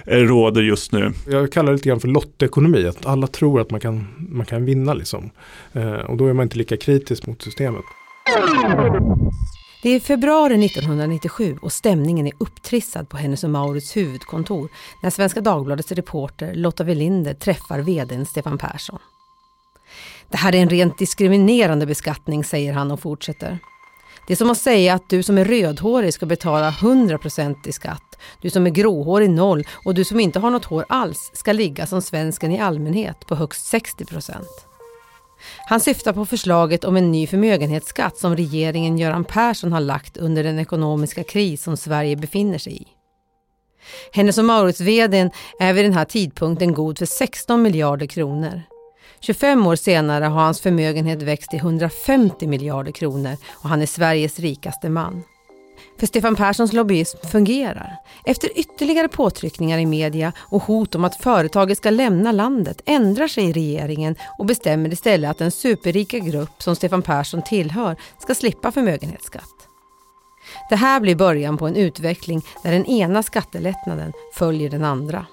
eh, 0.05 0.17
råder 0.17 0.61
just 0.61 0.91
nu. 0.91 1.11
Jag 1.27 1.51
kallar 1.51 1.71
det 1.71 1.75
lite 1.75 1.89
grann 1.89 1.99
för 1.99 2.07
lottekonomi, 2.07 2.87
att 2.87 3.05
alla 3.05 3.27
tror 3.27 3.61
att 3.61 3.71
man 3.71 3.79
kan, 3.79 4.07
man 4.17 4.45
kan 4.45 4.65
vinna 4.65 4.93
liksom. 4.93 5.29
Eh, 5.73 5.91
och 5.91 6.17
då 6.17 6.27
är 6.27 6.33
man 6.33 6.43
inte 6.43 6.57
lika 6.57 6.77
kritisk 6.77 7.27
mot 7.27 7.41
systemet. 7.41 7.83
Det 9.81 9.89
är 9.89 9.99
februari 9.99 10.65
1997 10.65 11.57
och 11.61 11.73
stämningen 11.73 12.27
är 12.27 12.33
upptrissad 12.37 13.09
på 13.09 13.17
Hennes 13.17 13.43
och 13.43 13.49
Maurits 13.49 13.97
huvudkontor 13.97 14.69
när 15.03 15.09
Svenska 15.09 15.41
Dagbladets 15.41 15.91
reporter 15.91 16.53
Lotta 16.53 16.83
Welinder 16.83 17.33
träffar 17.33 17.79
vdn 17.79 18.25
Stefan 18.25 18.57
Persson. 18.57 18.99
Det 20.29 20.37
här 20.37 20.55
är 20.55 20.59
en 20.59 20.69
rent 20.69 20.97
diskriminerande 20.97 21.85
beskattning, 21.85 22.43
säger 22.43 22.73
han 22.73 22.91
och 22.91 22.99
fortsätter. 22.99 23.59
Det 24.27 24.33
är 24.33 24.37
som 24.37 24.49
att 24.49 24.57
säga 24.57 24.93
att 24.93 25.09
du 25.09 25.23
som 25.23 25.37
är 25.37 25.45
rödhårig 25.45 26.13
ska 26.13 26.25
betala 26.25 26.71
100% 26.71 27.67
i 27.67 27.71
skatt, 27.71 28.19
du 28.41 28.49
som 28.49 28.65
är 28.65 28.69
gråhårig 28.69 29.29
noll 29.29 29.67
och 29.85 29.93
du 29.93 30.03
som 30.03 30.19
inte 30.19 30.39
har 30.39 30.49
något 30.49 30.65
hår 30.65 30.85
alls 30.89 31.31
ska 31.33 31.53
ligga 31.53 31.85
som 31.85 32.01
svensken 32.01 32.51
i 32.51 32.59
allmänhet 32.59 33.27
på 33.27 33.35
högst 33.35 33.73
60%. 33.73 34.68
Han 35.65 35.79
syftar 35.79 36.13
på 36.13 36.25
förslaget 36.25 36.83
om 36.83 36.97
en 36.97 37.11
ny 37.11 37.27
förmögenhetsskatt 37.27 38.17
som 38.17 38.35
regeringen 38.35 38.97
Göran 38.97 39.23
Persson 39.23 39.71
har 39.71 39.79
lagt 39.79 40.17
under 40.17 40.43
den 40.43 40.59
ekonomiska 40.59 41.23
kris 41.23 41.63
som 41.63 41.77
Sverige 41.77 42.15
befinner 42.15 42.57
sig 42.57 42.81
i. 42.81 42.87
Hennes 44.13 44.37
och 44.37 44.45
Maurits 44.45 44.81
vdn 44.81 45.31
är 45.59 45.73
vid 45.73 45.85
den 45.85 45.93
här 45.93 46.05
tidpunkten 46.05 46.73
god 46.73 46.97
för 46.97 47.05
16 47.05 47.61
miljarder 47.61 48.05
kronor. 48.05 48.61
25 49.19 49.67
år 49.67 49.75
senare 49.75 50.25
har 50.25 50.41
hans 50.41 50.61
förmögenhet 50.61 51.21
växt 51.21 51.49
till 51.49 51.59
150 51.59 52.47
miljarder 52.47 52.91
kronor 52.91 53.37
och 53.51 53.69
han 53.69 53.81
är 53.81 53.85
Sveriges 53.85 54.39
rikaste 54.39 54.89
man. 54.89 55.23
För 55.99 56.07
Stefan 56.07 56.35
Perssons 56.35 56.73
lobbyism 56.73 57.17
fungerar. 57.31 57.95
Efter 58.25 58.59
ytterligare 58.59 59.07
påtryckningar 59.07 59.77
i 59.77 59.85
media 59.85 60.33
och 60.39 60.63
hot 60.63 60.95
om 60.95 61.03
att 61.03 61.15
företaget 61.15 61.77
ska 61.77 61.89
lämna 61.89 62.31
landet 62.31 62.81
ändrar 62.85 63.27
sig 63.27 63.51
regeringen 63.51 64.15
och 64.37 64.45
bestämmer 64.45 64.93
istället 64.93 65.31
att 65.31 65.37
den 65.37 65.51
superrika 65.51 66.19
grupp 66.19 66.63
som 66.63 66.75
Stefan 66.75 67.01
Persson 67.01 67.41
tillhör 67.41 67.95
ska 68.19 68.35
slippa 68.35 68.71
förmögenhetsskatt. 68.71 69.55
Det 70.69 70.75
här 70.75 70.99
blir 70.99 71.15
början 71.15 71.57
på 71.57 71.67
en 71.67 71.75
utveckling 71.75 72.41
där 72.63 72.71
den 72.71 72.85
ena 72.85 73.23
skattelättnaden 73.23 74.13
följer 74.35 74.69
den 74.69 74.83
andra. 74.83 75.25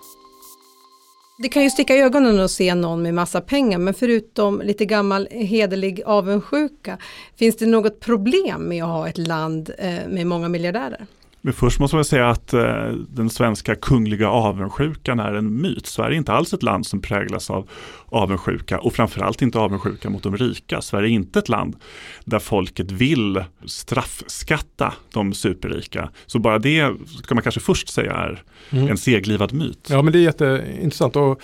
Det 1.38 1.48
kan 1.48 1.62
ju 1.62 1.70
sticka 1.70 1.96
i 1.96 2.00
ögonen 2.00 2.40
att 2.40 2.50
se 2.50 2.74
någon 2.74 3.02
med 3.02 3.14
massa 3.14 3.40
pengar, 3.40 3.78
men 3.78 3.94
förutom 3.94 4.60
lite 4.60 4.84
gammal 4.84 5.28
hederlig 5.30 6.02
avundsjuka, 6.06 6.98
finns 7.36 7.56
det 7.56 7.66
något 7.66 8.00
problem 8.00 8.68
med 8.68 8.84
att 8.84 8.90
ha 8.90 9.08
ett 9.08 9.18
land 9.18 9.70
eh, 9.78 10.08
med 10.08 10.26
många 10.26 10.48
miljardärer? 10.48 11.06
Men 11.46 11.52
först 11.52 11.80
måste 11.80 11.96
man 11.96 12.04
säga 12.04 12.28
att 12.30 12.52
eh, 12.54 12.86
den 13.08 13.30
svenska 13.30 13.74
kungliga 13.74 14.28
avundsjukan 14.30 15.20
är 15.20 15.34
en 15.34 15.60
myt. 15.62 15.86
Sverige 15.86 16.14
är 16.14 16.18
inte 16.18 16.32
alls 16.32 16.54
ett 16.54 16.62
land 16.62 16.86
som 16.86 17.00
präglas 17.00 17.50
av 17.50 17.68
avundsjuka 18.06 18.78
och 18.78 18.92
framförallt 18.92 19.42
inte 19.42 19.58
avundsjuka 19.58 20.10
mot 20.10 20.22
de 20.22 20.36
rika. 20.36 20.80
Sverige 20.80 21.08
är 21.08 21.12
inte 21.12 21.38
ett 21.38 21.48
land 21.48 21.76
där 22.24 22.38
folket 22.38 22.90
vill 22.90 23.44
straffskatta 23.64 24.92
de 25.12 25.32
superrika. 25.34 26.10
Så 26.26 26.38
bara 26.38 26.58
det 26.58 26.92
ska 27.24 27.34
man 27.34 27.42
kanske 27.42 27.60
först 27.60 27.88
säga 27.88 28.12
är 28.12 28.42
Mm. 28.70 28.88
en 28.88 28.96
seglivad 28.96 29.52
myt. 29.52 29.88
Ja 29.90 30.02
men 30.02 30.12
det 30.12 30.18
är 30.18 30.22
jätteintressant. 30.22 31.16
Och 31.16 31.40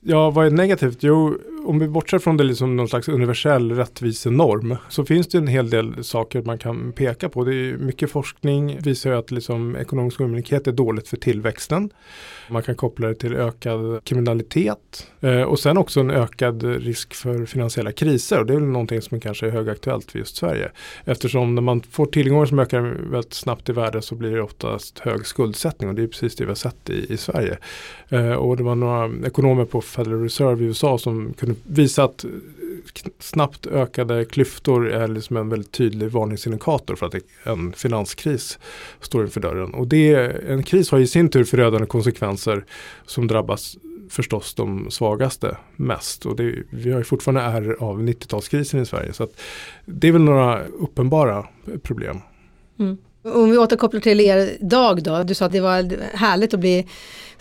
ja, 0.00 0.30
vad 0.30 0.46
är 0.46 0.50
negativt? 0.50 0.98
Jo, 1.00 1.38
om 1.64 1.78
vi 1.78 1.88
bortser 1.88 2.18
från 2.18 2.36
det 2.36 2.44
liksom 2.44 2.76
någon 2.76 2.88
slags 2.88 3.08
universell 3.08 3.72
rättvisenorm 3.72 4.76
så 4.88 5.04
finns 5.04 5.28
det 5.28 5.38
en 5.38 5.46
hel 5.46 5.70
del 5.70 6.04
saker 6.04 6.42
man 6.42 6.58
kan 6.58 6.92
peka 6.92 7.28
på. 7.28 7.44
Det 7.44 7.54
är 7.54 7.76
mycket 7.76 8.10
forskning 8.10 8.78
visar 8.80 9.10
ju 9.10 9.16
att 9.16 9.30
liksom 9.30 9.76
ekonomisk 9.76 10.20
ojämlikhet 10.20 10.66
är 10.66 10.72
dåligt 10.72 11.08
för 11.08 11.16
tillväxten. 11.16 11.90
Man 12.50 12.62
kan 12.62 12.74
koppla 12.74 13.08
det 13.08 13.14
till 13.14 13.34
ökad 13.34 14.04
kriminalitet 14.04 15.06
eh, 15.20 15.42
och 15.42 15.58
sen 15.58 15.76
också 15.76 16.00
en 16.00 16.10
ökad 16.10 16.62
risk 16.62 17.14
för 17.14 17.46
finansiella 17.46 17.92
kriser. 17.92 18.38
Och 18.38 18.46
det 18.46 18.52
är 18.52 18.58
väl 18.58 18.68
någonting 18.68 19.02
som 19.02 19.20
kanske 19.20 19.46
är 19.46 19.50
högaktuellt 19.50 20.10
för 20.10 20.18
just 20.18 20.36
Sverige. 20.36 20.70
Eftersom 21.04 21.54
när 21.54 21.62
man 21.62 21.80
får 21.80 22.06
tillgångar 22.06 22.46
som 22.46 22.58
ökar 22.58 22.80
väldigt 23.10 23.34
snabbt 23.34 23.68
i 23.68 23.72
värde 23.72 24.02
så 24.02 24.14
blir 24.14 24.30
det 24.30 24.42
oftast 24.42 24.98
hög 24.98 25.26
skuldsättning 25.26 25.88
och 25.88 25.94
det 25.94 26.02
är 26.02 26.06
precis 26.06 26.36
det 26.36 26.44
vi 26.44 26.50
har 26.50 26.54
sett 26.54 26.90
i, 26.90 27.12
i 27.12 27.16
Sverige. 27.16 27.58
Eh, 28.08 28.32
och 28.32 28.56
det 28.56 28.62
var 28.62 28.74
några 28.74 29.26
ekonomer 29.26 29.64
på 29.64 29.80
Federal 29.80 30.22
Reserve 30.22 30.64
i 30.64 30.66
USA 30.66 30.98
som 30.98 31.32
kunde 31.32 31.49
visa 31.62 32.04
att 32.04 32.24
snabbt 33.18 33.66
ökade 33.66 34.24
klyftor 34.24 34.90
är 34.90 35.08
liksom 35.08 35.36
en 35.36 35.48
väldigt 35.48 35.72
tydlig 35.72 36.10
varningsindikator 36.10 36.96
för 36.96 37.06
att 37.06 37.14
en 37.44 37.72
finanskris 37.72 38.58
står 39.00 39.24
inför 39.24 39.40
dörren. 39.40 39.74
Och 39.74 39.86
det, 39.86 40.14
en 40.48 40.62
kris 40.62 40.90
har 40.90 40.98
i 40.98 41.06
sin 41.06 41.28
tur 41.28 41.44
förödande 41.44 41.86
konsekvenser 41.86 42.64
som 43.06 43.26
drabbas 43.26 43.76
förstås 44.10 44.54
de 44.54 44.90
svagaste 44.90 45.56
mest. 45.76 46.26
Och 46.26 46.36
det, 46.36 46.54
vi 46.70 46.90
har 46.90 46.98
ju 46.98 47.04
fortfarande 47.04 47.40
är 47.40 47.76
av 47.82 48.02
90-talskrisen 48.02 48.82
i 48.82 48.86
Sverige. 48.86 49.12
Så 49.12 49.28
det 49.84 50.08
är 50.08 50.12
väl 50.12 50.22
några 50.22 50.64
uppenbara 50.64 51.46
problem. 51.82 52.18
Mm. 52.78 52.98
Om 53.22 53.50
vi 53.50 53.58
återkopplar 53.58 54.00
till 54.00 54.20
er 54.20 54.56
dag 54.60 55.02
då. 55.02 55.22
Du 55.22 55.34
sa 55.34 55.46
att 55.46 55.52
det 55.52 55.60
var 55.60 55.96
härligt 56.16 56.54
att 56.54 56.60
bli 56.60 56.86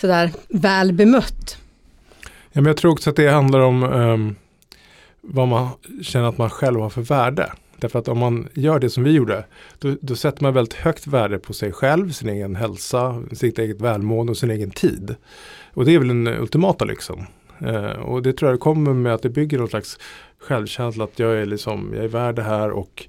sådär 0.02 0.32
väl 0.48 0.94
bemött. 0.94 1.58
Ja, 2.52 2.62
men 2.62 2.66
jag 2.66 2.78
tror 2.78 2.92
också 2.92 3.10
att 3.10 3.16
det 3.16 3.30
handlar 3.30 3.60
om 3.60 3.84
um, 3.84 4.36
vad 5.22 5.48
man 5.48 5.70
känner 6.02 6.30
att 6.30 6.38
man 6.38 6.50
själv 6.50 6.80
har 6.80 6.90
för 6.90 7.02
värde. 7.02 7.52
Därför 7.78 8.00
att 8.00 8.08
om 8.08 8.18
man 8.18 8.48
gör 8.54 8.80
det 8.80 8.90
som 8.90 9.04
vi 9.04 9.12
gjorde, 9.12 9.46
då, 9.80 9.96
då, 10.02 10.16
sätter 10.16 10.44
man 10.44 10.54
väldigt 10.54 10.74
högt 10.74 11.08
värde 11.08 11.40
på 11.40 11.54
sig 11.54 11.72
själv, 11.72 12.12
sin 12.12 12.30
egen 12.30 12.56
hälsa, 12.56 13.24
sitt 13.32 13.60
eget 13.60 13.82
välmående 13.82 14.32
och 14.32 14.38
sin 14.38 14.52
egen 14.52 14.72
tid. 14.72 15.16
Och 15.74 15.86
det 15.86 15.96
är 15.96 16.00
väl 16.00 16.08
den 16.08 16.28
ultimata 16.28 16.86
lyxen. 16.86 17.26
Eh, 17.60 17.92
och 17.92 18.22
det 18.22 18.34
tror 18.34 18.52
jag 18.52 18.60
kommer 18.60 18.94
med 18.94 19.14
att 19.14 19.22
det 19.22 19.30
bygger 19.30 19.58
någon 19.58 19.70
slags 19.70 20.00
självkänsla 20.40 21.04
att 21.04 21.20
jag 21.20 21.38
är, 21.38 21.46
liksom, 21.46 21.92
jag 21.96 22.04
är 22.04 22.08
värd 22.08 22.36
det 22.36 22.44
här 22.44 22.72
och 22.72 23.06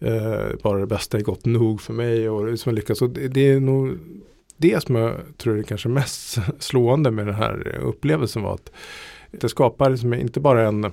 eh, 0.00 0.46
bara 0.62 0.78
det 0.78 0.86
bästa 0.86 1.18
är 1.18 1.22
gott 1.22 1.44
nog 1.44 1.80
för 1.80 1.92
mig. 1.92 2.28
Och 2.28 2.50
liksom 2.50 2.74
lyckas. 2.74 3.02
Och 3.02 3.10
det, 3.10 3.28
det 3.28 3.50
är 3.50 3.60
nog 3.60 3.98
det 4.60 4.82
som 4.82 4.94
jag 4.94 5.14
tror 5.36 5.58
är 5.58 5.62
kanske 5.62 5.88
mest 5.88 6.38
slående 6.58 7.10
med 7.10 7.26
den 7.26 7.34
här 7.34 7.78
upplevelsen 7.82 8.42
var 8.42 8.54
att 8.54 8.70
det 9.30 9.48
skapar 9.48 9.90
liksom 9.90 10.14
inte 10.14 10.40
bara 10.40 10.68
en 10.68 10.92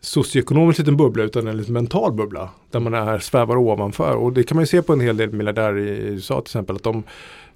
socioekonomisk 0.00 0.78
liten 0.78 0.96
bubbla 0.96 1.24
utan 1.24 1.46
en 1.46 1.56
liten 1.56 1.74
mental 1.74 2.12
bubbla. 2.12 2.50
Där 2.70 2.80
man 2.80 2.94
är, 2.94 3.18
svävar 3.18 3.56
ovanför. 3.56 4.14
Och 4.14 4.32
det 4.32 4.42
kan 4.42 4.56
man 4.56 4.62
ju 4.62 4.66
se 4.66 4.82
på 4.82 4.92
en 4.92 5.00
hel 5.00 5.16
del 5.16 5.32
miljardärer 5.32 5.78
i 5.78 5.88
USA 5.88 6.34
till 6.40 6.48
exempel. 6.48 6.76
att 6.76 6.82
de 6.82 7.02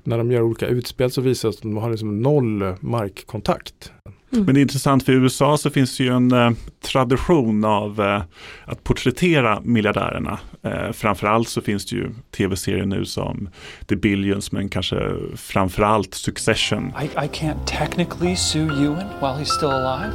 när 0.09 0.19
de 0.19 0.33
gör 0.33 0.43
olika 0.43 0.67
utspel 0.67 1.11
så 1.11 1.21
visar 1.21 1.49
det 1.49 1.53
sig 1.53 1.59
att 1.59 1.63
de 1.63 1.77
har 1.77 1.91
liksom 1.91 2.23
noll 2.23 2.75
markkontakt. 2.81 3.93
Mm. 4.33 4.45
Men 4.45 4.55
det 4.55 4.61
är 4.61 4.63
intressant 4.63 5.05
för 5.05 5.13
i 5.13 5.15
USA 5.15 5.57
så 5.57 5.71
finns 5.71 5.97
det 5.97 6.05
ju 6.05 6.11
en 6.11 6.33
eh, 6.33 6.51
tradition 6.81 7.65
av 7.65 8.01
eh, 8.01 8.23
att 8.65 8.85
porträttera 8.85 9.61
miljardärerna. 9.65 10.39
Eh, 10.63 10.93
framförallt 10.93 11.49
så 11.49 11.61
finns 11.61 11.87
det 11.87 11.97
ju 11.97 12.11
tv-serier 12.37 12.87
nu 12.87 13.05
som 13.05 13.49
The 13.87 13.97
Billions 13.97 14.53
men 14.53 14.69
kanske 14.69 15.13
framförallt 15.37 16.15
Succession. 16.15 16.93
I, 17.03 17.05
I 17.05 17.29
can't 17.29 17.67
technically 17.67 18.37
sue 18.37 18.69
Ewan 18.85 19.07
while 19.21 19.37
he's 19.39 19.57
still 19.57 19.71
alive, 19.71 20.13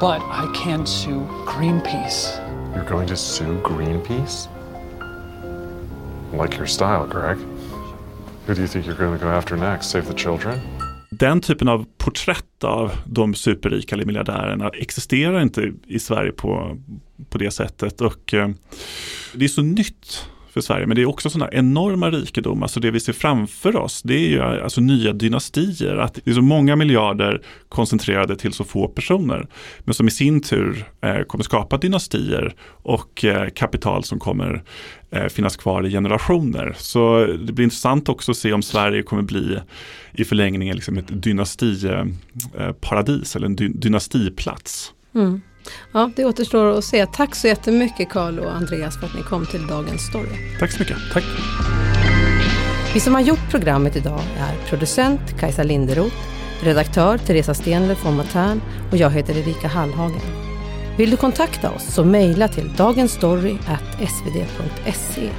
but 0.00 0.20
I 0.20 0.64
can 0.64 0.86
sue 0.86 1.26
Greenpeace. 1.46 2.40
You're 2.74 2.90
going 2.90 3.08
to 3.08 3.16
sue 3.16 3.60
Greenpeace? 3.64 4.48
Like 6.42 6.56
your 6.56 6.66
style, 6.66 7.06
Greg. 7.06 7.38
Who 8.48 8.54
do 8.54 8.60
you 8.60 8.68
think 8.68 8.86
you're 8.86 8.98
going 8.98 9.18
to 9.18 9.24
go 9.26 9.30
after 9.30 9.56
next? 9.56 9.90
Save 9.90 10.06
the 10.06 10.14
children? 10.14 10.58
Den 11.10 11.40
typen 11.40 11.68
av 11.68 11.86
porträtt 11.98 12.64
av 12.64 12.92
de 13.06 13.34
superrika 13.34 13.94
eller 13.94 14.04
miljardärerna 14.04 14.68
existerar 14.68 15.40
inte 15.40 15.72
i 15.86 15.98
Sverige 15.98 16.32
på, 16.32 16.78
på 17.30 17.38
det 17.38 17.50
sättet. 17.50 18.00
Och 18.00 18.34
eh, 18.34 18.48
det 19.34 19.44
är 19.44 19.48
så 19.48 19.62
nytt 19.62 20.28
för 20.58 20.62
Sverige. 20.62 20.86
Men 20.86 20.96
det 20.96 21.02
är 21.02 21.06
också 21.06 21.30
sådana 21.30 21.50
enorma 21.52 22.10
rikedomar. 22.10 22.66
Så 22.66 22.80
det 22.80 22.90
vi 22.90 23.00
ser 23.00 23.12
framför 23.12 23.76
oss 23.76 24.02
det 24.02 24.14
är 24.14 24.28
ju 24.28 24.42
alltså 24.42 24.80
nya 24.80 25.12
dynastier. 25.12 25.96
Att 25.96 26.14
det 26.14 26.30
är 26.30 26.34
så 26.34 26.42
många 26.42 26.76
miljarder 26.76 27.42
koncentrerade 27.68 28.36
till 28.36 28.52
så 28.52 28.64
få 28.64 28.88
personer. 28.88 29.46
Men 29.78 29.94
som 29.94 30.08
i 30.08 30.10
sin 30.10 30.40
tur 30.40 30.84
eh, 31.00 31.22
kommer 31.22 31.44
skapa 31.44 31.76
dynastier 31.76 32.54
och 32.82 33.24
eh, 33.24 33.48
kapital 33.48 34.04
som 34.04 34.18
kommer 34.18 34.62
eh, 35.10 35.26
finnas 35.26 35.56
kvar 35.56 35.86
i 35.86 35.90
generationer. 35.90 36.74
Så 36.78 37.26
det 37.26 37.52
blir 37.52 37.64
intressant 37.64 38.08
också 38.08 38.30
att 38.30 38.36
se 38.36 38.52
om 38.52 38.62
Sverige 38.62 39.02
kommer 39.02 39.22
bli 39.22 39.58
i 40.12 40.24
förlängningen 40.24 40.74
liksom 40.74 40.98
ett 40.98 41.22
dynastiparadis 41.22 43.36
eller 43.36 43.46
en 43.46 43.56
dy 43.56 43.68
dynastiplats. 43.68 44.92
Mm. 45.14 45.40
Ja, 45.92 46.10
det 46.16 46.24
återstår 46.24 46.78
att 46.78 46.84
se. 46.84 47.06
Tack 47.06 47.34
så 47.34 47.46
jättemycket 47.46 48.08
Karl 48.08 48.38
och 48.38 48.52
Andreas 48.52 48.98
för 48.98 49.06
att 49.06 49.14
ni 49.14 49.22
kom 49.22 49.46
till 49.46 49.66
Dagens 49.66 50.02
Story. 50.02 50.58
Tack 50.58 50.72
så 50.72 50.78
mycket. 50.78 50.96
Tack. 51.12 51.24
Vi 52.94 53.00
som 53.00 53.14
har 53.14 53.20
gjort 53.20 53.50
programmet 53.50 53.96
idag 53.96 54.20
är 54.38 54.68
producent 54.68 55.40
Kajsa 55.40 55.62
Linderoth, 55.62 56.16
redaktör 56.62 57.18
Teresa 57.18 57.54
Stenler 57.54 57.96
von 58.04 58.16
Matern 58.16 58.62
och 58.90 58.96
jag 58.96 59.10
heter 59.10 59.38
Erika 59.38 59.68
Hallhagen. 59.68 60.48
Vill 60.98 61.10
du 61.10 61.16
kontakta 61.16 61.70
oss 61.70 61.94
så 61.94 62.04
mejla 62.04 62.48
till 62.48 62.72
dagensstory.svd.se. 62.76 65.30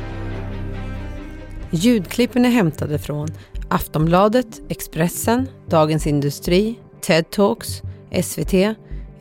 Ljudklippen 1.71 2.45
är 2.45 2.50
hämtade 2.50 3.00
från 3.00 3.27
Aftonbladet, 3.69 4.62
Expressen, 4.69 5.48
Dagens 5.67 6.07
Industri, 6.07 6.79
TED 7.01 7.29
Talks, 7.29 7.81
SVT, 8.24 8.53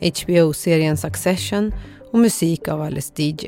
HBO-serien 0.01 0.97
Succession 0.97 1.73
och 2.11 2.19
musik 2.19 2.67
av 2.67 2.81
Alice 2.81 3.13
DJ. 3.15 3.47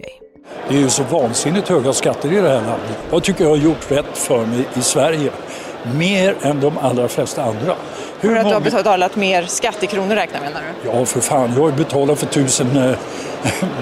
Det 0.70 0.75
är 0.75 0.79
ju 0.79 0.89
så 0.89 1.03
vansinnigt 1.03 1.67
höga 1.67 1.93
skatter 1.93 2.31
i 2.34 2.36
det 2.36 2.50
här 2.50 2.55
landet. 2.55 2.98
Jag 3.12 3.24
tycker 3.24 3.43
jag 3.43 3.51
har 3.51 3.58
gjort 3.58 3.91
rätt 3.91 4.17
för 4.17 4.46
mig 4.46 4.67
i 4.75 4.81
Sverige. 4.81 5.31
Mer 5.96 6.35
än 6.42 6.59
de 6.59 6.77
allra 6.77 7.07
flesta 7.07 7.44
andra. 7.44 7.75
Hur 8.20 8.29
för 8.29 8.35
att 8.35 8.44
många... 8.44 8.59
du 8.59 8.72
har 8.72 8.77
betalat 8.83 9.16
mer 9.16 9.44
skattekronor 9.44 10.16
räknar 10.16 10.42
menar 10.42 10.61
du? 10.83 10.90
Ja, 10.90 11.05
för 11.05 11.20
fan. 11.20 11.51
Jag 11.55 11.61
har 11.61 11.70
ju 11.70 11.75
betalat 11.75 12.20
för 12.20 12.25
tusen, 12.25 12.68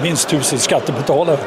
minst 0.02 0.28
tusen 0.28 0.58
skattebetalare. 0.58 1.38